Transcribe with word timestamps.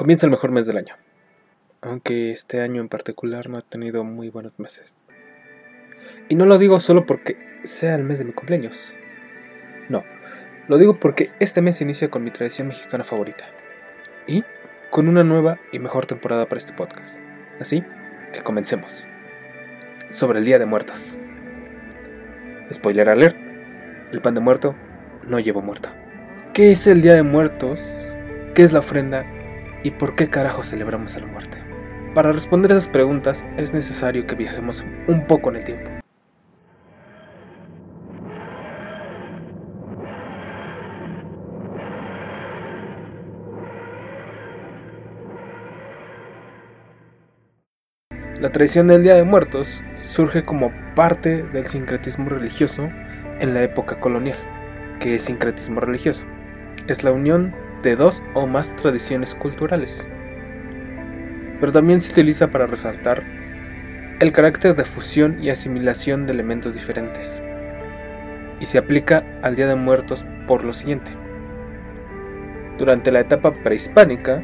Comienza 0.00 0.24
el 0.24 0.30
mejor 0.30 0.50
mes 0.50 0.64
del 0.64 0.78
año, 0.78 0.94
aunque 1.82 2.32
este 2.32 2.62
año 2.62 2.80
en 2.80 2.88
particular 2.88 3.50
no 3.50 3.58
ha 3.58 3.60
tenido 3.60 4.02
muy 4.02 4.30
buenos 4.30 4.58
meses. 4.58 4.94
Y 6.30 6.36
no 6.36 6.46
lo 6.46 6.56
digo 6.56 6.80
solo 6.80 7.04
porque 7.04 7.36
sea 7.64 7.96
el 7.96 8.04
mes 8.04 8.18
de 8.18 8.24
mi 8.24 8.32
cumpleaños. 8.32 8.94
No, 9.90 10.02
lo 10.68 10.78
digo 10.78 10.98
porque 10.98 11.28
este 11.38 11.60
mes 11.60 11.82
inicia 11.82 12.08
con 12.08 12.24
mi 12.24 12.30
tradición 12.30 12.68
mexicana 12.68 13.04
favorita. 13.04 13.44
Y 14.26 14.42
con 14.88 15.06
una 15.06 15.22
nueva 15.22 15.60
y 15.70 15.80
mejor 15.80 16.06
temporada 16.06 16.46
para 16.46 16.60
este 16.60 16.72
podcast. 16.72 17.20
Así 17.60 17.84
que 18.32 18.40
comencemos. 18.40 19.06
Sobre 20.08 20.38
el 20.38 20.46
Día 20.46 20.58
de 20.58 20.64
Muertos. 20.64 21.18
Spoiler 22.72 23.10
alert. 23.10 23.38
El 24.12 24.22
pan 24.22 24.32
de 24.32 24.40
muerto 24.40 24.74
no 25.26 25.40
lleva 25.40 25.60
muerto. 25.60 25.90
¿Qué 26.54 26.72
es 26.72 26.86
el 26.86 27.02
Día 27.02 27.16
de 27.16 27.22
Muertos? 27.22 27.82
¿Qué 28.54 28.62
es 28.62 28.72
la 28.72 28.78
ofrenda? 28.78 29.26
¿Y 29.82 29.92
por 29.92 30.14
qué 30.14 30.28
carajo 30.28 30.62
celebramos 30.62 31.16
a 31.16 31.20
la 31.20 31.26
muerte? 31.26 31.58
Para 32.14 32.32
responder 32.32 32.72
esas 32.72 32.88
preguntas 32.88 33.46
es 33.56 33.72
necesario 33.72 34.26
que 34.26 34.34
viajemos 34.34 34.84
un 35.06 35.26
poco 35.26 35.50
en 35.50 35.56
el 35.56 35.64
tiempo. 35.64 35.90
La 48.40 48.50
tradición 48.50 48.86
del 48.86 49.02
Día 49.02 49.14
de 49.14 49.24
Muertos 49.24 49.84
surge 50.00 50.44
como 50.44 50.72
parte 50.94 51.42
del 51.42 51.66
sincretismo 51.66 52.28
religioso 52.28 52.88
en 53.38 53.54
la 53.54 53.62
época 53.62 54.00
colonial. 54.00 54.38
¿Qué 54.98 55.14
es 55.14 55.24
sincretismo 55.24 55.80
religioso? 55.80 56.24
Es 56.86 57.04
la 57.04 57.12
unión 57.12 57.54
de 57.82 57.96
dos 57.96 58.22
o 58.34 58.46
más 58.46 58.74
tradiciones 58.76 59.34
culturales. 59.34 60.08
Pero 61.60 61.72
también 61.72 62.00
se 62.00 62.12
utiliza 62.12 62.50
para 62.50 62.66
resaltar 62.66 63.22
el 64.20 64.32
carácter 64.32 64.74
de 64.74 64.84
fusión 64.84 65.42
y 65.42 65.50
asimilación 65.50 66.26
de 66.26 66.32
elementos 66.32 66.74
diferentes. 66.74 67.42
Y 68.60 68.66
se 68.66 68.78
aplica 68.78 69.24
al 69.42 69.56
Día 69.56 69.66
de 69.66 69.76
Muertos 69.76 70.26
por 70.46 70.64
lo 70.64 70.72
siguiente. 70.74 71.12
Durante 72.78 73.10
la 73.10 73.20
etapa 73.20 73.52
prehispánica, 73.52 74.42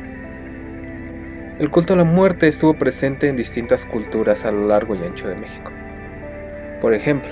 el 1.58 1.70
culto 1.70 1.94
a 1.94 1.96
la 1.96 2.04
muerte 2.04 2.48
estuvo 2.48 2.74
presente 2.74 3.28
en 3.28 3.36
distintas 3.36 3.86
culturas 3.86 4.44
a 4.44 4.52
lo 4.52 4.68
largo 4.68 4.94
y 4.94 5.04
ancho 5.04 5.28
de 5.28 5.36
México. 5.36 5.72
Por 6.80 6.94
ejemplo, 6.94 7.30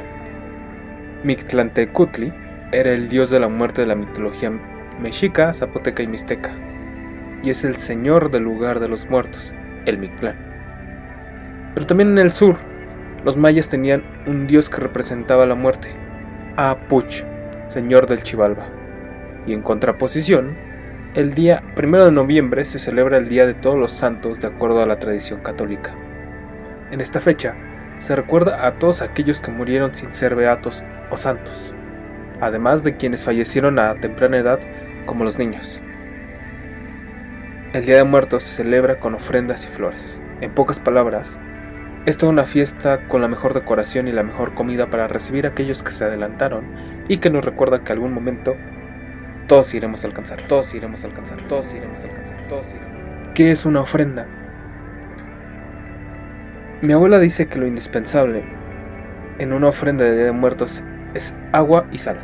Mictlantecutli 1.24 2.33
era 2.72 2.92
el 2.92 3.08
dios 3.08 3.30
de 3.30 3.41
la 3.41 3.48
muerte 3.48 3.83
de 3.83 3.86
la 3.86 3.94
mitología 3.94 4.50
mexica, 5.00 5.52
zapoteca 5.52 6.02
y 6.02 6.06
mixteca, 6.06 6.50
y 7.42 7.50
es 7.50 7.64
el 7.64 7.76
señor 7.76 8.30
del 8.30 8.44
lugar 8.44 8.80
de 8.80 8.88
los 8.88 9.08
muertos, 9.10 9.54
el 9.86 9.98
Mictlán. 9.98 10.36
Pero 11.74 11.86
también 11.86 12.10
en 12.10 12.18
el 12.18 12.32
sur, 12.32 12.56
los 13.24 13.36
mayas 13.36 13.68
tenían 13.68 14.04
un 14.26 14.46
dios 14.46 14.70
que 14.70 14.80
representaba 14.80 15.46
la 15.46 15.54
muerte, 15.54 15.88
Apuch, 16.56 17.24
señor 17.66 18.06
del 18.06 18.22
Chivalba, 18.22 18.66
y 19.46 19.52
en 19.52 19.62
contraposición, 19.62 20.56
el 21.14 21.34
día 21.34 21.62
1 21.80 22.06
de 22.06 22.12
noviembre 22.12 22.64
se 22.64 22.78
celebra 22.78 23.18
el 23.18 23.28
Día 23.28 23.46
de 23.46 23.54
Todos 23.54 23.78
los 23.78 23.92
Santos 23.92 24.40
de 24.40 24.48
acuerdo 24.48 24.82
a 24.82 24.86
la 24.86 24.98
tradición 24.98 25.40
católica. 25.40 25.94
En 26.90 27.00
esta 27.00 27.20
fecha 27.20 27.54
se 27.96 28.16
recuerda 28.16 28.66
a 28.66 28.78
todos 28.78 29.00
aquellos 29.00 29.40
que 29.40 29.50
murieron 29.50 29.94
sin 29.94 30.12
ser 30.12 30.34
beatos 30.34 30.84
o 31.10 31.16
santos, 31.16 31.74
además 32.40 32.82
de 32.82 32.96
quienes 32.96 33.24
fallecieron 33.24 33.78
a 33.78 33.94
temprana 33.94 34.38
edad 34.38 34.60
como 35.05 35.24
los 35.24 35.38
niños. 35.38 35.83
El 37.72 37.86
Día 37.86 37.97
de 37.97 38.05
Muertos 38.05 38.44
se 38.44 38.62
celebra 38.62 39.00
con 39.00 39.14
ofrendas 39.14 39.64
y 39.64 39.69
flores. 39.69 40.22
En 40.41 40.52
pocas 40.52 40.78
palabras, 40.78 41.41
es 42.06 42.19
toda 42.19 42.33
una 42.33 42.44
fiesta 42.44 43.08
con 43.08 43.22
la 43.22 43.28
mejor 43.28 43.55
decoración 43.55 44.08
y 44.08 44.12
la 44.12 44.22
mejor 44.22 44.55
comida 44.55 44.91
para 44.91 45.08
recibir 45.08 45.46
a 45.46 45.51
aquellos 45.51 45.83
que 45.83 45.90
se 45.90 46.05
adelantaron 46.05 46.67
y 47.08 47.17
que 47.17 47.30
nos 47.30 47.45
recuerdan 47.45 47.83
que 47.83 47.92
algún 47.92 48.12
momento 48.12 48.56
todos 49.48 49.73
iremos 49.74 50.05
a 50.05 50.08
alcanzar, 50.08 50.46
todos 50.46 50.74
iremos 50.74 51.02
a 51.05 51.07
alcanzar, 51.07 51.46
todos 51.48 51.73
iremos 51.73 52.05
a 52.05 52.08
alcanzar, 52.08 52.48
todos 52.48 52.74
iremos. 52.74 52.95
¿Qué 53.34 53.51
es 53.51 53.64
una 53.64 53.80
ofrenda? 53.80 54.27
Mi 56.83 56.92
abuela 56.92 57.18
dice 57.18 57.46
que 57.46 57.58
lo 57.58 57.67
indispensable 57.67 58.45
en 59.39 59.52
una 59.52 59.68
ofrenda 59.68 60.05
de 60.05 60.14
Día 60.14 60.24
de 60.27 60.33
Muertos 60.33 60.83
es 61.14 61.34
agua 61.52 61.86
y 61.90 61.98
sal. 61.98 62.18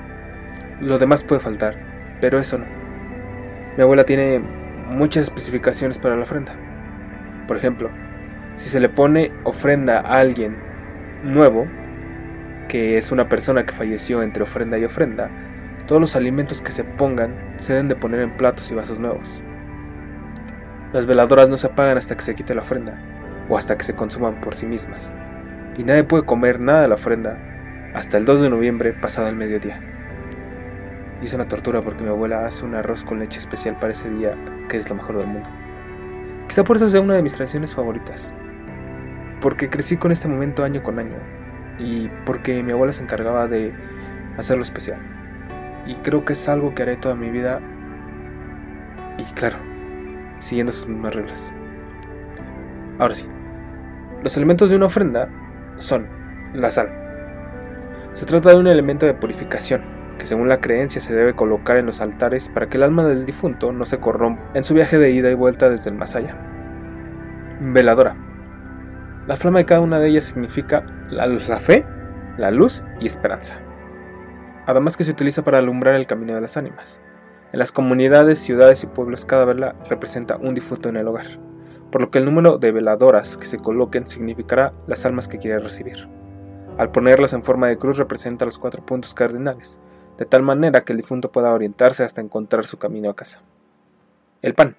Lo 0.81 0.99
demás 0.99 1.25
puede 1.25 1.41
faltar, 1.41 1.77
pero 2.21 2.39
eso 2.39 2.59
no. 2.59 2.80
Mi 3.77 3.83
abuela 3.83 4.05
tiene 4.05 4.41
muchas 4.89 5.25
especificaciones 5.25 5.99
para 5.99 6.17
la 6.17 6.25
ofrenda. 6.25 6.53
Por 7.47 7.57
ejemplo, 7.57 7.91
si 8.55 8.69
se 8.69 8.81
le 8.81 8.89
pone 8.89 9.33
ofrenda 9.45 10.01
a 10.01 10.19
alguien 10.19 10.57
nuevo, 11.23 11.67
que 12.69 12.97
es 12.99 13.13
una 13.13 13.29
persona 13.29 13.65
que 13.65 13.75
falleció 13.75 14.23
entre 14.23 14.43
ofrenda 14.43 14.79
y 14.79 14.85
ofrenda, 14.85 15.31
todos 15.87 16.01
los 16.01 16.17
alimentos 16.17 16.63
que 16.63 16.73
se 16.73 16.85
pongan 16.85 17.55
se 17.57 17.73
deben 17.73 17.89
de 17.89 17.97
poner 17.97 18.21
en 18.21 18.37
platos 18.37 18.71
y 18.71 18.75
vasos 18.75 18.99
nuevos. 18.99 19.43
Las 20.93 21.07
veladoras 21.07 21.49
no 21.49 21.57
se 21.57 21.69
apagan 21.69 21.99
hasta 21.99 22.17
que 22.17 22.23
se 22.23 22.35
quite 22.35 22.55
la 22.55 22.63
ofrenda, 22.63 23.01
o 23.49 23.57
hasta 23.57 23.77
que 23.77 23.85
se 23.85 23.95
consuman 23.95 24.41
por 24.41 24.55
sí 24.55 24.67
mismas, 24.67 25.15
y 25.77 25.85
nadie 25.85 26.05
puede 26.05 26.25
comer 26.25 26.61
nada 26.61 26.83
de 26.83 26.89
la 26.89 26.95
ofrenda 26.97 27.39
hasta 27.95 28.19
el 28.19 28.25
2 28.25 28.43
de 28.43 28.51
noviembre 28.51 28.93
pasado 28.93 29.29
el 29.29 29.37
mediodía. 29.37 29.90
Y 31.21 31.27
es 31.27 31.35
una 31.35 31.47
tortura 31.47 31.83
porque 31.83 32.03
mi 32.03 32.09
abuela 32.09 32.47
hace 32.47 32.65
un 32.65 32.75
arroz 32.75 33.05
con 33.05 33.19
leche 33.19 33.39
especial 33.39 33.79
para 33.79 33.93
ese 33.93 34.09
día, 34.09 34.37
que 34.69 34.77
es 34.77 34.89
lo 34.89 34.97
mejor 34.97 35.19
del 35.19 35.27
mundo. 35.27 35.49
Quizá 36.49 36.65
por 36.65 36.77
eso 36.77 36.89
sea 36.89 37.01
una 37.01 37.15
de 37.15 37.23
mis 37.23 37.35
tradiciones 37.35 37.75
favoritas. 37.75 38.33
Porque 39.41 39.69
crecí 39.69 39.99
con 39.99 40.13
este 40.13 40.29
momento 40.29 40.65
año 40.65 40.83
con 40.83 40.99
año. 40.99 41.17
Y 41.79 42.09
porque 42.25 42.63
mi 42.63 42.73
abuela 42.73 42.93
se 42.93 43.03
encargaba 43.03 43.47
de 43.49 43.75
hacerlo 44.39 44.63
especial. 44.63 45.01
Y 45.87 45.97
creo 45.97 46.25
que 46.25 46.33
es 46.33 46.49
algo 46.49 46.75
que 46.75 46.83
haré 46.83 46.97
toda 46.97 47.15
mi 47.15 47.31
vida. 47.31 47.61
Y 49.19 49.25
claro, 49.35 49.59
siguiendo 50.39 50.73
sus 50.73 50.89
mismas 50.89 51.15
reglas. 51.15 51.55
Ahora 52.99 53.15
sí, 53.15 53.27
los 54.23 54.37
elementos 54.37 54.71
de 54.71 54.77
una 54.77 54.87
ofrenda 54.87 55.29
son 55.77 56.09
la 56.55 56.71
sal. 56.71 56.91
Se 58.13 58.25
trata 58.27 58.51
de 58.51 58.57
un 58.57 58.67
elemento 58.67 59.07
de 59.07 59.15
purificación 59.15 60.00
que 60.21 60.27
según 60.27 60.49
la 60.49 60.61
creencia 60.61 61.01
se 61.01 61.15
debe 61.15 61.35
colocar 61.35 61.79
en 61.79 61.87
los 61.87 62.03
altares 62.03 62.51
para 62.51 62.69
que 62.69 62.77
el 62.77 62.83
alma 62.83 63.05
del 63.05 63.25
difunto 63.25 63.73
no 63.73 63.87
se 63.87 63.99
corrompa 63.99 64.43
en 64.53 64.65
su 64.65 64.75
viaje 64.75 64.99
de 64.99 65.11
ida 65.11 65.31
y 65.31 65.35
vuelta 65.35 65.71
desde 65.71 65.89
el 65.89 65.97
más 65.97 66.15
allá. 66.15 66.37
Veladora. 67.59 68.17
La 69.27 69.37
flama 69.37 69.61
de 69.61 69.65
cada 69.65 69.81
una 69.81 69.99
de 69.99 70.09
ellas 70.09 70.25
significa 70.25 70.85
la, 71.09 71.27
fe, 71.59 71.87
la 72.37 72.51
luz 72.51 72.85
y 73.01 73.07
esperanza. 73.07 73.59
Además 74.67 74.99
que 74.99 75.05
se 75.05 75.11
utiliza 75.11 75.43
para 75.43 75.59
alumbrar 75.59 75.95
el 75.95 76.07
camino 76.07 76.35
de 76.35 76.43
las 76.43 76.59
ánimas. 76.59 77.01
En 77.53 77.59
las 77.59 77.73
comunidades, 77.73 78.39
ciudades 78.41 78.85
y 78.85 78.89
pueblos 78.89 79.25
cada 79.25 79.47
vela 79.47 79.75
representa 79.89 80.37
un 80.37 80.55
difunto 80.55 80.91
en 80.91 80.99
el 80.99 81.09
hogar, 81.09 81.27
por 81.91 82.03
lo 82.03 82.11
que 82.11 82.19
el 82.19 82.27
número 82.27 82.59
de 82.59 82.73
veladoras 82.73 83.39
que 83.39 83.47
se 83.47 83.59
coloquen 83.59 84.07
significará 84.07 84.75
las 84.87 85.07
almas 85.07 85.29
que 85.29 85.39
quiere 85.39 85.59
recibir. 85.59 86.09
Al 86.77 86.91
ponerlas 86.91 87.33
en 87.33 87.43
forma 87.43 87.69
de 87.69 87.79
cruz 87.79 87.97
representa 87.97 88.45
los 88.45 88.59
cuatro 88.59 88.85
puntos 88.85 89.15
cardinales, 89.15 89.81
de 90.19 90.27
tal 90.27 90.43
manera 90.43 90.83
que 90.83 90.93
el 90.93 90.99
difunto 90.99 91.33
pueda 91.33 91.53
orientarse 91.53 92.05
hasta 92.05 92.21
encontrar 92.21 92.67
su 92.67 92.79
camino 92.79 93.11
a 93.11 93.17
casa. 93.17 93.43
El 94.43 94.55
pan. 94.55 94.77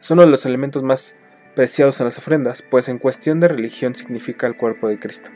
Es 0.00 0.10
uno 0.10 0.22
de 0.22 0.28
los 0.28 0.46
elementos 0.46 0.82
más 0.82 1.16
preciados 1.54 2.00
en 2.00 2.06
las 2.06 2.18
ofrendas, 2.18 2.62
pues 2.62 2.88
en 2.88 2.98
cuestión 2.98 3.40
de 3.40 3.48
religión 3.48 3.94
significa 3.94 4.46
el 4.46 4.56
cuerpo 4.56 4.88
de 4.88 4.98
Cristo. 4.98 5.30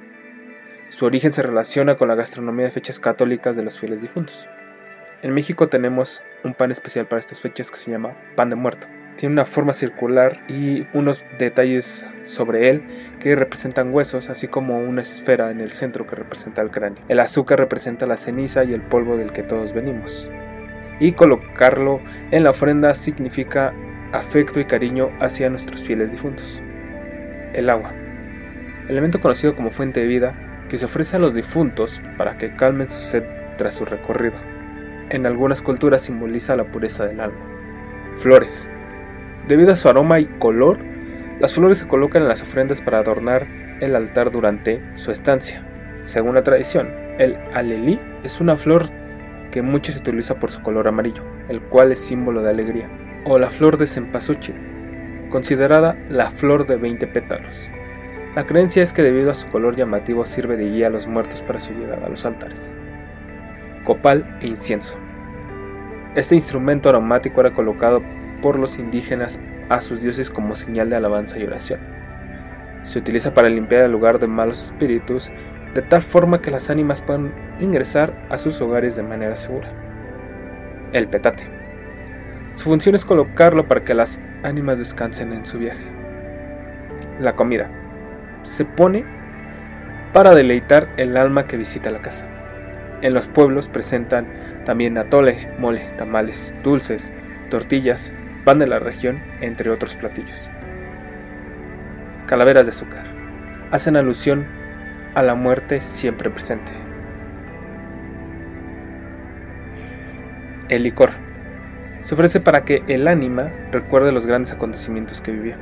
Su 0.89 1.07
origen 1.07 1.33
se 1.33 1.43
relaciona 1.43 1.97
con 1.97 2.09
la 2.09 2.15
gastronomía 2.15 2.67
de 2.67 2.71
fechas 2.71 3.01
católicas 3.01 3.57
de 3.57 3.63
los 3.63 3.79
fieles 3.79 4.01
difuntos. 4.01 4.49
En 5.23 5.33
México 5.33 5.69
tenemos 5.69 6.23
un 6.45 6.55
pan 6.55 6.71
especial 6.71 7.07
para 7.07 7.21
estas 7.21 7.41
fechas 7.41 7.71
que 7.71 7.79
se 7.79 7.91
llama 7.91 8.17
pan 8.37 8.51
de 8.51 8.57
muerto 8.57 8.87
tiene 9.17 9.35
una 9.35 9.45
forma 9.45 9.73
circular 9.73 10.41
y 10.49 10.87
unos 10.93 11.25
detalles 11.39 12.07
sobre 12.23 12.71
él 12.71 12.83
que 13.21 13.37
representan 13.37 13.93
huesos, 13.95 14.31
así 14.31 14.49
como 14.49 14.79
una 14.79 15.03
esfera 15.03 15.51
en 15.51 15.61
el 15.61 15.71
centro 15.71 16.07
que 16.07 16.17
representa 16.17 16.63
el 16.63 16.71
cráneo. 16.71 17.03
El 17.09 17.21
azúcar 17.21 17.59
representa 17.59 18.07
la 18.07 18.17
ceniza 18.17 18.65
y 18.65 18.75
el 18.75 18.83
polvo 18.83 19.17
del 19.17 19.33
que 19.33 19.43
todos 19.43 19.73
venimos. 19.73 20.29
Y 21.01 21.13
colocarlo 21.13 22.01
en 22.31 22.45
la 22.45 22.51
ofrenda 22.51 22.95
significa 22.95 23.73
afecto 24.13 24.61
y 24.61 24.65
cariño 24.65 25.11
hacia 25.21 25.51
nuestros 25.51 25.83
fieles 25.83 26.11
difuntos. 26.13 26.63
El 27.53 27.71
agua. 27.71 27.93
Elemento 28.89 29.21
conocido 29.21 29.57
como 29.57 29.71
fuente 29.71 30.01
de 30.01 30.07
vida 30.07 30.63
que 30.69 30.79
se 30.79 30.85
ofrece 30.85 31.17
a 31.17 31.21
los 31.21 31.35
difuntos 31.35 32.01
para 32.17 32.37
que 32.37 32.55
calmen 32.55 32.89
su 32.89 33.01
sed 33.01 33.25
tras 33.57 33.75
su 33.75 33.85
recorrido. 33.85 34.37
En 35.11 35.27
algunas 35.27 35.63
culturas 35.63 36.03
simboliza 36.03 36.57
la 36.57 36.65
pureza 36.65 37.07
del 37.07 37.21
alma. 37.21 37.41
Flores. 38.13 38.69
Debido 39.49 39.73
a 39.73 39.77
su 39.77 39.89
aroma 39.89 40.21
y 40.21 40.25
color, 40.25 40.79
las 41.39 41.53
flores 41.53 41.79
se 41.79 41.89
colocan 41.89 42.23
en 42.23 42.29
las 42.29 42.43
ofrendas 42.43 42.81
para 42.81 42.99
adornar 42.99 43.47
el 43.81 43.95
altar 43.95 44.31
durante 44.31 44.83
su 44.95 45.11
estancia. 45.11 45.67
Según 46.01 46.35
la 46.35 46.43
tradición, 46.43 46.89
el 47.19 47.37
alelí 47.53 48.01
es 48.23 48.41
una 48.41 48.57
flor 48.57 48.89
que 49.51 49.63
mucho 49.63 49.93
se 49.93 49.99
utiliza 49.99 50.39
por 50.39 50.51
su 50.51 50.63
color 50.63 50.89
amarillo, 50.89 51.23
el 51.49 51.61
cual 51.61 51.93
es 51.93 51.99
símbolo 51.99 52.43
de 52.43 52.51
alegría. 52.51 52.89
o 53.27 53.39
la 53.39 53.49
flor 53.49 53.79
de 53.79 53.87
cempasúchil, 53.87 54.55
considerada 55.31 55.97
la 56.11 56.31
flor 56.31 56.67
de 56.67 56.77
20 56.77 57.07
pétalos. 57.07 57.71
La 58.35 58.45
creencia 58.45 58.83
es 58.83 58.93
que 58.93 59.03
debido 59.03 59.31
a 59.31 59.35
su 59.35 59.49
color 59.49 59.77
llamativo 59.77 60.27
sirve 60.27 60.59
de 60.59 60.69
guía 60.69 60.89
a 60.89 60.91
los 60.91 61.07
muertos 61.07 61.41
para 61.41 61.59
su 61.59 61.73
llegada 61.73 62.07
a 62.07 62.11
los 62.11 62.27
altares. 62.27 62.77
Copal 63.85 64.39
e 64.43 64.49
incienso. 64.49 64.99
Este 66.15 66.35
instrumento 66.35 66.91
aromático 66.91 67.41
era 67.41 67.55
colocado 67.55 68.03
por 68.41 68.59
los 68.59 68.79
indígenas 68.79 69.41
a 69.69 69.81
sus 69.81 70.01
dioses 70.01 70.31
como 70.31 70.55
señal 70.55 70.91
de 70.91 70.97
alabanza 70.97 71.39
y 71.39 71.45
oración. 71.45 71.81
Se 72.83 72.99
utiliza 72.99 73.33
para 73.33 73.49
limpiar 73.49 73.83
el 73.83 73.93
lugar 73.93 74.19
de 74.19 74.27
malos 74.27 74.65
espíritus 74.65 75.33
de 75.75 75.83
tal 75.83 76.03
forma 76.03 76.41
que 76.41 76.51
las 76.51 76.71
ánimas 76.71 77.01
puedan 77.01 77.35
ingresar 77.59 78.27
a 78.31 78.39
sus 78.39 78.61
hogares 78.61 78.97
de 78.97 79.03
manera 79.03 79.37
segura. 79.37 79.69
El 80.93 81.09
petate. 81.09 81.49
Su 82.53 82.65
función 82.65 82.95
es 82.95 83.05
colocarlo 83.05 83.67
para 83.67 83.83
que 83.83 83.95
las 83.95 84.23
ánimas 84.45 84.79
descansen 84.79 85.33
en 85.33 85.45
su 85.45 85.59
viaje. 85.59 85.85
La 87.19 87.35
comida. 87.35 87.71
Se 88.43 88.65
pone 88.65 89.05
para 90.13 90.35
deleitar 90.35 90.89
el 90.97 91.17
alma 91.17 91.47
que 91.47 91.57
visita 91.57 91.91
la 91.91 92.01
casa. 92.01 92.29
En 93.03 93.13
los 93.13 93.27
pueblos 93.27 93.69
presentan 93.69 94.29
también 94.65 94.97
atole, 94.97 95.51
mole, 95.59 95.81
tamales, 95.99 96.55
dulces, 96.63 97.13
tortillas, 97.51 98.15
pan 98.45 98.59
de 98.59 98.67
la 98.67 98.79
región, 98.79 99.23
entre 99.41 99.71
otros 99.71 99.97
platillos. 99.97 100.51
Calaveras 102.27 102.67
de 102.67 102.71
azúcar. 102.71 103.07
Hacen 103.71 103.97
alusión 103.97 104.47
a 105.15 105.23
la 105.23 105.35
muerte 105.35 105.81
siempre 105.81 106.31
presente. 106.31 106.73
El 110.69 110.83
licor. 110.83 111.11
Se 112.03 112.15
ofrece 112.15 112.41
para 112.41 112.65
que 112.65 112.83
el 112.87 113.09
ánima 113.09 113.51
recuerde 113.73 114.13
los 114.13 114.27
grandes 114.27 114.53
acontecimientos 114.53 115.21
que 115.21 115.33
vivió. 115.33 115.57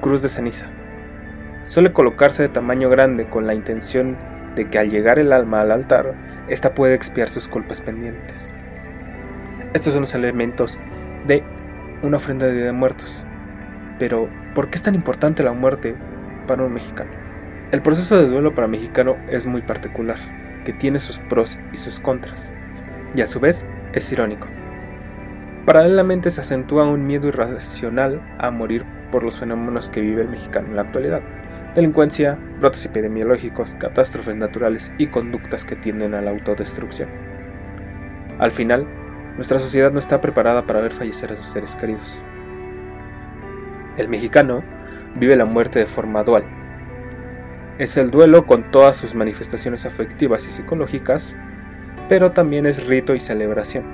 Cruz 0.00 0.22
de 0.22 0.28
ceniza. 0.28 0.66
Suele 1.66 1.92
colocarse 1.92 2.42
de 2.42 2.48
tamaño 2.48 2.88
grande 2.88 3.28
con 3.28 3.46
la 3.46 3.54
intención 3.54 4.16
de 4.54 4.68
que 4.70 4.78
al 4.78 4.90
llegar 4.90 5.18
el 5.18 5.32
alma 5.32 5.60
al 5.60 5.72
altar, 5.72 6.14
ésta 6.48 6.74
puede 6.74 6.94
expiar 6.94 7.28
sus 7.28 7.48
culpas 7.48 7.80
pendientes. 7.80 8.54
Estos 9.74 9.92
son 9.92 10.02
los 10.02 10.14
elementos 10.14 10.78
de 11.26 11.42
una 12.02 12.16
ofrenda 12.16 12.46
de 12.46 12.72
Muertos. 12.72 13.26
Pero, 13.98 14.28
¿por 14.54 14.70
qué 14.70 14.76
es 14.76 14.82
tan 14.82 14.94
importante 14.94 15.42
la 15.42 15.52
muerte 15.52 15.96
para 16.46 16.64
un 16.64 16.72
mexicano? 16.72 17.10
El 17.72 17.82
proceso 17.82 18.16
de 18.16 18.28
duelo 18.28 18.54
para 18.54 18.68
mexicano 18.68 19.16
es 19.28 19.46
muy 19.46 19.62
particular, 19.62 20.18
que 20.64 20.72
tiene 20.72 20.98
sus 20.98 21.18
pros 21.18 21.58
y 21.72 21.76
sus 21.76 21.98
contras, 21.98 22.52
y 23.14 23.22
a 23.22 23.26
su 23.26 23.40
vez 23.40 23.66
es 23.92 24.12
irónico. 24.12 24.48
Paralelamente 25.64 26.30
se 26.30 26.40
acentúa 26.40 26.88
un 26.88 27.06
miedo 27.06 27.26
irracional 27.26 28.22
a 28.38 28.52
morir 28.52 28.84
por 29.10 29.24
los 29.24 29.40
fenómenos 29.40 29.90
que 29.90 30.00
vive 30.00 30.22
el 30.22 30.28
mexicano 30.28 30.68
en 30.68 30.76
la 30.76 30.82
actualidad. 30.82 31.22
Delincuencia, 31.74 32.38
brotes 32.60 32.86
epidemiológicos, 32.86 33.74
catástrofes 33.76 34.36
naturales 34.36 34.94
y 34.96 35.08
conductas 35.08 35.64
que 35.64 35.74
tienden 35.74 36.14
a 36.14 36.22
la 36.22 36.30
autodestrucción. 36.30 37.08
Al 38.38 38.52
final, 38.52 38.86
nuestra 39.36 39.58
sociedad 39.58 39.92
no 39.92 39.98
está 39.98 40.20
preparada 40.20 40.66
para 40.66 40.80
ver 40.80 40.92
fallecer 40.92 41.30
a 41.30 41.36
sus 41.36 41.46
seres 41.46 41.76
queridos. 41.76 42.22
El 43.98 44.08
mexicano 44.08 44.62
vive 45.14 45.36
la 45.36 45.44
muerte 45.44 45.78
de 45.78 45.86
forma 45.86 46.22
dual. 46.22 46.44
Es 47.78 47.98
el 47.98 48.10
duelo 48.10 48.46
con 48.46 48.70
todas 48.70 48.96
sus 48.96 49.14
manifestaciones 49.14 49.84
afectivas 49.84 50.46
y 50.46 50.50
psicológicas, 50.50 51.36
pero 52.08 52.32
también 52.32 52.64
es 52.64 52.86
rito 52.86 53.14
y 53.14 53.20
celebración. 53.20 53.84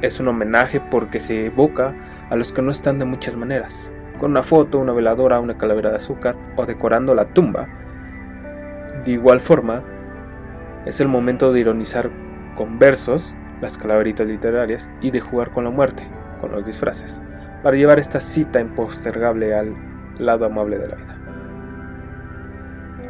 Es 0.00 0.20
un 0.20 0.28
homenaje 0.28 0.80
porque 0.80 1.20
se 1.20 1.46
evoca 1.46 1.94
a 2.30 2.36
los 2.36 2.52
que 2.52 2.62
no 2.62 2.70
están 2.70 2.98
de 2.98 3.04
muchas 3.04 3.36
maneras, 3.36 3.92
con 4.18 4.30
una 4.30 4.42
foto, 4.42 4.78
una 4.78 4.92
veladora, 4.92 5.40
una 5.40 5.58
calavera 5.58 5.90
de 5.90 5.96
azúcar 5.96 6.36
o 6.56 6.64
decorando 6.64 7.14
la 7.14 7.26
tumba. 7.26 7.68
De 9.04 9.12
igual 9.12 9.40
forma, 9.40 9.82
es 10.86 11.00
el 11.00 11.08
momento 11.08 11.52
de 11.52 11.60
ironizar 11.60 12.10
con 12.54 12.78
versos 12.78 13.36
las 13.64 13.78
calaveritas 13.78 14.26
literarias 14.26 14.90
y 15.00 15.10
de 15.10 15.20
jugar 15.20 15.50
con 15.50 15.64
la 15.64 15.70
muerte, 15.70 16.06
con 16.38 16.52
los 16.52 16.66
disfraces, 16.66 17.22
para 17.62 17.78
llevar 17.78 17.98
esta 17.98 18.20
cita 18.20 18.60
impostergable 18.60 19.54
al 19.54 19.74
lado 20.18 20.44
amable 20.44 20.78
de 20.78 20.88
la 20.88 20.96
vida. 20.96 21.18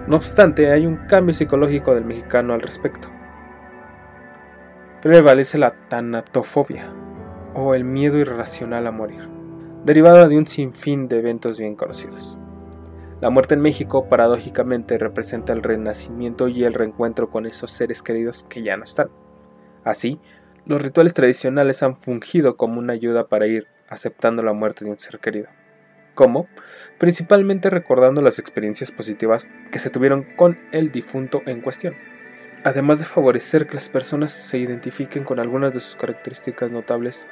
No 0.07 0.15
obstante, 0.15 0.71
hay 0.71 0.87
un 0.87 1.09
cambio 1.09 1.35
psicológico 1.35 1.93
del 1.95 2.05
mexicano 2.05 2.55
al 2.55 2.61
respecto. 2.61 3.09
Prevalece 5.03 5.59
la 5.59 5.73
tanatofobia, 5.89 6.85
o 7.55 7.75
el 7.75 7.83
miedo 7.83 8.19
irracional 8.19 8.87
a 8.87 8.93
morir, 8.93 9.29
derivada 9.85 10.29
de 10.29 10.39
un 10.39 10.47
sinfín 10.47 11.09
de 11.09 11.19
eventos 11.19 11.59
bien 11.59 11.75
conocidos. 11.75 12.39
La 13.21 13.31
muerte 13.31 13.55
en 13.55 13.61
México 13.61 14.09
paradójicamente 14.09 14.99
representa 14.99 15.53
el 15.53 15.65
renacimiento 15.65 16.47
y 16.47 16.63
el 16.63 16.75
reencuentro 16.75 17.29
con 17.29 17.45
esos 17.45 17.73
seres 17.73 18.03
queridos 18.03 18.45
que 18.49 18.63
ya 18.63 18.77
no 18.77 18.85
están. 18.85 19.09
Así, 19.85 20.19
los 20.67 20.81
rituales 20.81 21.13
tradicionales 21.13 21.83
han 21.83 21.97
fungido 21.97 22.57
como 22.57 22.79
una 22.79 22.95
ayuda 22.95 23.29
para 23.29 23.47
ir 23.47 23.67
aceptando 23.89 24.43
la 24.43 24.53
muerte 24.53 24.85
de 24.85 24.91
un 24.91 24.99
ser 24.99 25.19
querido. 25.19 25.49
¿Cómo? 26.15 26.49
Principalmente 26.99 27.71
recordando 27.71 28.23
las 28.23 28.39
experiencias 28.39 28.91
positivas 28.91 29.49
que 29.71 29.79
se 29.79 29.91
tuvieron 29.91 30.23
con 30.37 30.59
el 30.73 30.91
difunto 30.91 31.43
en 31.47 31.61
cuestión, 31.61 31.95
además 32.63 32.99
de 32.99 33.05
favorecer 33.05 33.67
que 33.67 33.75
las 33.75 33.89
personas 33.89 34.33
se 34.33 34.59
identifiquen 34.59 35.25
con 35.25 35.39
algunas 35.39 35.75
de 35.75 35.81
sus 35.81 35.97
características 35.97 36.71
notables 36.71 37.29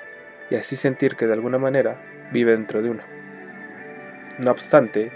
y 0.50 0.56
así 0.56 0.76
sentir 0.76 1.16
que 1.16 1.26
de 1.26 1.32
alguna 1.32 1.58
manera 1.58 2.28
vive 2.32 2.52
dentro 2.52 2.82
de 2.82 2.90
una. 2.90 3.06
No 4.38 4.50
obstante, 4.50 5.12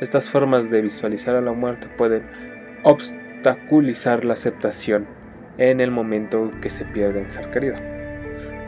estas 0.00 0.30
formas 0.30 0.70
de 0.70 0.82
visualizar 0.82 1.36
a 1.36 1.40
la 1.40 1.52
muerte 1.52 1.88
pueden 1.88 2.24
obstaculizar 2.82 4.24
la 4.24 4.32
aceptación 4.32 5.19
en 5.60 5.80
el 5.80 5.90
momento 5.90 6.50
que 6.62 6.70
se 6.70 6.86
pierde 6.86 7.20
un 7.20 7.30
ser 7.30 7.50
querido, 7.50 7.76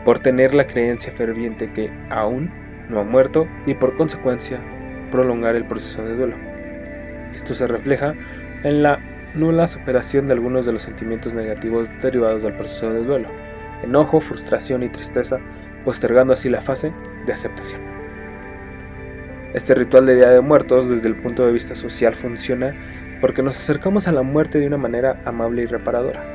por 0.05 0.19
tener 0.19 0.53
la 0.53 0.67
creencia 0.67 1.11
ferviente 1.11 1.71
que 1.73 1.91
aún 2.09 2.51
no 2.87 2.99
ha 2.99 3.03
muerto 3.03 3.47
y 3.65 3.73
por 3.73 3.95
consecuencia 3.95 4.59
prolongar 5.09 5.55
el 5.55 5.65
proceso 5.65 6.03
de 6.05 6.15
duelo. 6.15 6.35
Esto 7.33 7.55
se 7.55 7.65
refleja 7.65 8.13
en 8.63 8.83
la 8.83 8.99
nula 9.33 9.67
superación 9.67 10.27
de 10.27 10.33
algunos 10.33 10.67
de 10.67 10.73
los 10.73 10.83
sentimientos 10.83 11.33
negativos 11.33 11.89
derivados 11.99 12.43
del 12.43 12.53
proceso 12.53 12.93
de 12.93 13.01
duelo, 13.01 13.29
enojo, 13.81 14.19
frustración 14.19 14.83
y 14.83 14.89
tristeza, 14.89 15.39
postergando 15.83 16.33
así 16.33 16.47
la 16.47 16.61
fase 16.61 16.93
de 17.25 17.33
aceptación. 17.33 17.81
Este 19.55 19.73
ritual 19.73 20.05
de 20.05 20.15
Día 20.15 20.29
de 20.29 20.41
Muertos 20.41 20.89
desde 20.89 21.07
el 21.07 21.15
punto 21.15 21.43
de 21.45 21.53
vista 21.53 21.73
social 21.73 22.13
funciona 22.13 22.75
porque 23.19 23.41
nos 23.41 23.57
acercamos 23.57 24.07
a 24.07 24.11
la 24.11 24.21
muerte 24.21 24.59
de 24.59 24.67
una 24.67 24.77
manera 24.77 25.21
amable 25.25 25.63
y 25.63 25.65
reparadora 25.65 26.32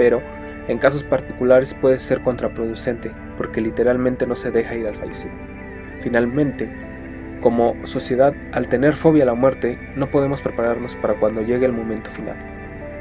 pero 0.00 0.22
en 0.66 0.78
casos 0.78 1.04
particulares 1.04 1.74
puede 1.74 1.98
ser 1.98 2.22
contraproducente 2.22 3.12
porque 3.36 3.60
literalmente 3.60 4.26
no 4.26 4.34
se 4.34 4.50
deja 4.50 4.74
ir 4.74 4.86
al 4.86 4.96
fallecido. 4.96 5.34
Finalmente, 5.98 6.72
como 7.42 7.74
sociedad, 7.84 8.32
al 8.52 8.68
tener 8.68 8.94
fobia 8.94 9.24
a 9.24 9.26
la 9.26 9.34
muerte, 9.34 9.78
no 9.96 10.10
podemos 10.10 10.40
prepararnos 10.40 10.96
para 10.96 11.20
cuando 11.20 11.42
llegue 11.42 11.66
el 11.66 11.74
momento 11.74 12.08
final, 12.08 12.38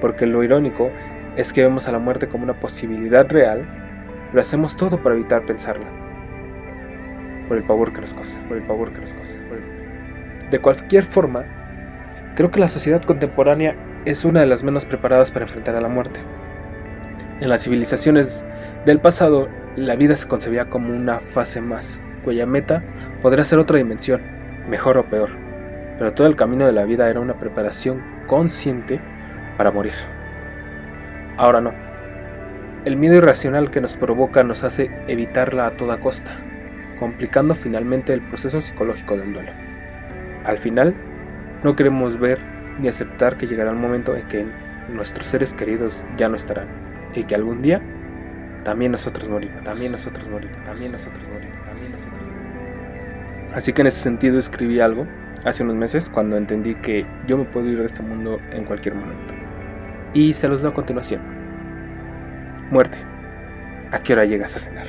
porque 0.02 0.26
lo 0.26 0.44
irónico 0.44 0.92
es 1.38 1.54
que 1.54 1.64
vemos 1.64 1.88
a 1.88 1.94
la 1.94 2.00
muerte 2.00 2.28
como 2.28 2.44
una 2.44 2.60
posibilidad 2.60 3.26
real, 3.30 3.66
pero 4.30 4.42
hacemos 4.42 4.76
todo 4.76 5.02
para 5.02 5.16
evitar 5.16 5.46
pensarla. 5.46 5.88
Por 7.48 7.56
el 7.56 7.64
pavor 7.64 7.94
que 7.94 8.02
nos 8.02 8.14
causa, 8.14 8.42
por 8.50 8.58
el 8.58 8.64
pavor 8.64 8.92
que 8.92 9.00
nos 9.00 9.14
causa. 9.14 9.40
De 10.52 10.60
cualquier 10.60 11.06
forma, 11.06 11.46
creo 12.36 12.52
que 12.52 12.60
la 12.60 12.68
sociedad 12.68 13.02
contemporánea 13.02 13.78
es 14.04 14.26
una 14.26 14.42
de 14.42 14.48
las 14.48 14.64
menos 14.64 14.84
preparadas 14.84 15.32
para 15.32 15.46
enfrentar 15.46 15.78
a 15.78 15.82
la 15.82 15.88
muerte. 15.88 16.20
En 17.42 17.48
las 17.48 17.64
civilizaciones 17.64 18.46
del 18.86 19.00
pasado, 19.00 19.48
la 19.78 19.96
vida 19.96 20.18
se 20.18 20.28
concebía 20.28 20.70
como 20.70 20.94
una 20.94 21.20
fase 21.20 21.62
más, 21.62 22.02
cuya 22.26 22.46
meta 22.46 22.84
podría 23.22 23.46
ser 23.46 23.60
otra 23.60 23.78
dimensión, 23.78 24.22
mejor 24.68 24.98
o 24.98 25.10
peor, 25.10 25.30
pero 25.98 26.14
todo 26.14 26.28
el 26.28 26.36
camino 26.36 26.66
de 26.66 26.74
la 26.74 26.84
vida 26.84 27.10
era 27.10 27.22
una 27.22 27.40
preparación 27.40 28.04
consciente 28.28 29.00
para 29.56 29.72
morir. 29.72 29.94
Ahora 31.38 31.62
no. 31.62 31.74
El 32.84 32.98
miedo 32.98 33.16
irracional 33.16 33.72
que 33.72 33.80
nos 33.80 33.96
provoca 33.96 34.44
nos 34.44 34.66
hace 34.66 34.92
evitarla 35.08 35.66
a 35.66 35.78
toda 35.78 36.02
costa, 36.02 36.32
complicando 37.00 37.56
finalmente 37.56 38.12
el 38.12 38.22
proceso 38.22 38.62
psicológico 38.62 39.16
del 39.16 39.32
duelo. 39.32 39.54
Al 40.44 40.58
final, 40.58 40.94
no 41.64 41.78
queremos 41.78 42.20
ver 42.20 42.40
ni 42.80 42.90
aceptar 42.90 43.38
que 43.38 43.48
llegará 43.48 43.72
el 43.72 43.78
momento 43.78 44.18
en 44.18 44.28
que 44.28 44.46
nuestros 44.90 45.28
seres 45.28 45.54
queridos 45.54 46.06
ya 46.18 46.28
no 46.28 46.36
estarán 46.36 46.89
y 47.20 47.26
que 47.26 47.36
algún 47.36 47.62
día 47.62 47.82
también 48.64 48.94
nosotros 48.94 49.28
morimos, 49.28 49.64
también 49.64 49.92
nosotros 49.92 50.30
morimos, 50.30 50.64
también 50.64 50.92
nosotros 50.92 51.28
morimos, 51.28 51.58
también 51.66 51.92
nosotros 51.92 52.22
morimos. 52.22 53.54
Así 53.54 53.74
que 53.74 53.82
en 53.82 53.88
ese 53.88 54.00
sentido 54.00 54.40
escribí 54.40 54.80
algo 54.80 55.06
hace 55.44 55.64
unos 55.64 55.76
meses 55.76 56.10
cuando 56.10 56.38
entendí 56.38 56.76
que 56.76 57.06
yo 57.28 57.38
me 57.38 57.46
puedo 57.46 57.68
ir 57.68 57.80
de 57.80 57.86
este 57.86 58.02
mundo 58.02 58.40
en 58.52 58.64
cualquier 58.64 58.96
momento. 58.96 59.34
Y 60.14 60.34
se 60.34 60.48
los 60.48 60.62
doy 60.62 60.72
a 60.72 60.74
continuación. 60.74 61.22
Muerte. 62.72 62.98
¿A 63.92 64.00
qué 64.00 64.14
hora 64.14 64.26
llegas 64.26 64.56
a 64.56 64.60
cenar? 64.60 64.88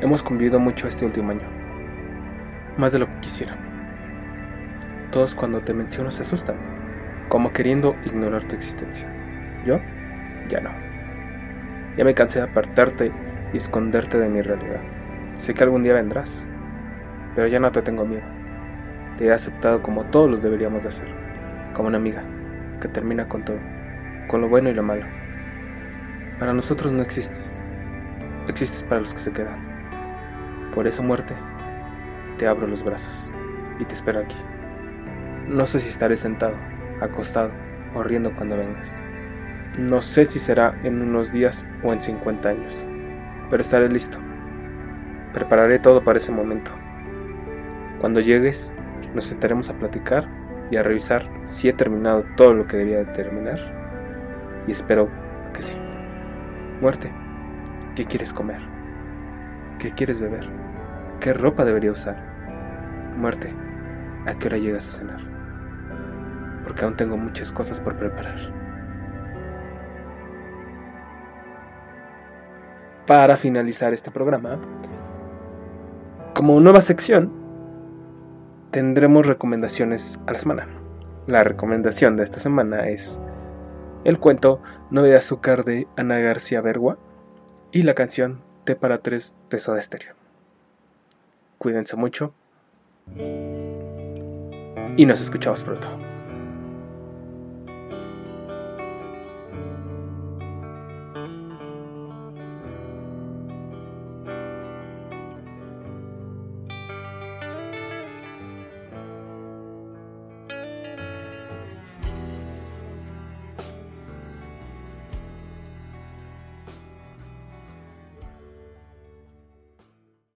Hemos 0.00 0.22
convivido 0.22 0.58
mucho 0.58 0.88
este 0.88 1.06
último 1.06 1.30
año, 1.30 1.48
más 2.76 2.92
de 2.92 2.98
lo 2.98 3.06
que 3.06 3.20
quisiera. 3.20 3.56
Todos 5.10 5.34
cuando 5.34 5.60
te 5.60 5.72
menciono 5.72 6.10
se 6.10 6.22
asustan, 6.22 6.56
como 7.28 7.52
queriendo 7.52 7.96
ignorar 8.04 8.44
tu 8.44 8.56
existencia. 8.56 9.08
Yo, 9.64 9.80
ya 10.48 10.60
no. 10.60 10.70
Ya 11.96 12.04
me 12.04 12.14
cansé 12.14 12.40
de 12.40 12.46
apartarte 12.46 13.12
y 13.52 13.56
esconderte 13.56 14.18
de 14.18 14.28
mi 14.28 14.42
realidad. 14.42 14.80
Sé 15.34 15.54
que 15.54 15.64
algún 15.64 15.82
día 15.82 15.94
vendrás, 15.94 16.50
pero 17.34 17.46
ya 17.46 17.60
no 17.60 17.72
te 17.72 17.82
tengo 17.82 18.04
miedo. 18.04 18.24
Te 19.16 19.26
he 19.26 19.32
aceptado 19.32 19.82
como 19.82 20.04
todos 20.06 20.30
los 20.30 20.42
deberíamos 20.42 20.82
de 20.82 20.88
hacer, 20.88 21.08
como 21.72 21.88
una 21.88 21.98
amiga 21.98 22.24
que 22.80 22.88
termina 22.88 23.28
con 23.28 23.44
todo, 23.44 23.60
con 24.28 24.40
lo 24.40 24.48
bueno 24.48 24.70
y 24.70 24.74
lo 24.74 24.82
malo. 24.82 25.06
Para 26.38 26.52
nosotros 26.52 26.92
no 26.92 27.02
existes, 27.02 27.60
existes 28.48 28.82
para 28.82 29.00
los 29.00 29.14
que 29.14 29.20
se 29.20 29.32
quedan. 29.32 30.70
Por 30.74 30.88
eso 30.88 31.02
muerte, 31.02 31.34
te 32.38 32.48
abro 32.48 32.66
los 32.66 32.84
brazos 32.84 33.32
y 33.78 33.84
te 33.84 33.94
espero 33.94 34.20
aquí. 34.20 34.36
No 35.46 35.66
sé 35.66 35.78
si 35.78 35.90
estaré 35.90 36.16
sentado, 36.16 36.56
acostado 37.00 37.52
o 37.94 38.02
riendo 38.02 38.34
cuando 38.34 38.56
vengas. 38.56 38.96
No 39.78 40.02
sé 40.02 40.24
si 40.24 40.38
será 40.38 40.78
en 40.84 41.02
unos 41.02 41.32
días 41.32 41.66
o 41.82 41.92
en 41.92 42.00
50 42.00 42.48
años, 42.48 42.86
pero 43.50 43.60
estaré 43.60 43.88
listo. 43.88 44.18
Prepararé 45.32 45.80
todo 45.80 46.04
para 46.04 46.18
ese 46.18 46.30
momento. 46.30 46.70
Cuando 48.00 48.20
llegues, 48.20 48.72
nos 49.14 49.24
sentaremos 49.24 49.70
a 49.70 49.74
platicar 49.76 50.28
y 50.70 50.76
a 50.76 50.84
revisar 50.84 51.28
si 51.44 51.68
he 51.68 51.72
terminado 51.72 52.24
todo 52.36 52.54
lo 52.54 52.68
que 52.68 52.76
debía 52.76 52.98
de 52.98 53.06
terminar. 53.06 53.58
Y 54.68 54.70
espero 54.70 55.10
que 55.52 55.62
sí. 55.62 55.74
Muerte, 56.80 57.12
¿qué 57.96 58.04
quieres 58.04 58.32
comer? 58.32 58.60
¿Qué 59.80 59.90
quieres 59.90 60.20
beber? 60.20 60.48
¿Qué 61.18 61.32
ropa 61.32 61.64
debería 61.64 61.90
usar? 61.90 62.22
Muerte, 63.16 63.52
¿a 64.24 64.34
qué 64.34 64.46
hora 64.46 64.58
llegas 64.58 64.86
a 64.86 64.92
cenar? 64.92 65.20
Porque 66.62 66.84
aún 66.84 66.94
tengo 66.94 67.16
muchas 67.16 67.50
cosas 67.50 67.80
por 67.80 67.96
preparar. 67.96 68.63
Para 73.06 73.36
finalizar 73.36 73.92
este 73.92 74.10
programa, 74.10 74.58
como 76.32 76.58
nueva 76.58 76.80
sección, 76.80 77.32
tendremos 78.70 79.26
recomendaciones 79.26 80.18
a 80.26 80.32
la 80.32 80.38
semana. 80.38 80.66
La 81.26 81.44
recomendación 81.44 82.16
de 82.16 82.24
esta 82.24 82.40
semana 82.40 82.88
es 82.88 83.20
el 84.04 84.18
cuento 84.18 84.60
Nueve 84.90 85.10
de 85.10 85.16
Azúcar 85.16 85.64
de 85.64 85.86
Ana 85.96 86.18
García 86.18 86.62
Bergua 86.62 86.98
y 87.72 87.82
la 87.82 87.94
canción 87.94 88.40
T 88.64 88.74
para 88.74 88.98
tres 88.98 89.36
de 89.50 89.58
Soda 89.58 89.82
Stereo. 89.82 90.14
Cuídense 91.58 91.96
mucho. 91.96 92.32
Y 94.96 95.06
nos 95.06 95.20
escuchamos 95.20 95.62
pronto. 95.62 95.88